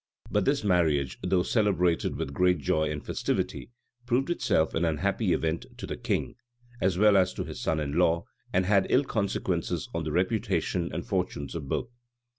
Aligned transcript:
But 0.31 0.45
this 0.45 0.63
marriage, 0.63 1.19
though 1.21 1.43
celebrated 1.43 2.15
with 2.15 2.33
great 2.33 2.57
joy 2.57 2.89
and 2.89 3.05
festivity, 3.05 3.69
proved 4.07 4.31
itself 4.31 4.73
an 4.73 4.83
unhappy 4.83 5.31
event 5.31 5.67
to 5.77 5.85
the 5.85 5.95
king, 5.95 6.33
as 6.81 6.97
well 6.97 7.15
as 7.15 7.35
to 7.35 7.43
his 7.43 7.61
son 7.61 7.79
in 7.79 7.93
law, 7.93 8.25
and 8.51 8.65
had 8.65 8.87
ill 8.89 9.03
consequences 9.03 9.87
on 9.93 10.03
the 10.03 10.11
reputation 10.11 10.89
and 10.91 11.05
fortunes 11.05 11.53
of 11.53 11.69
both. 11.69 11.91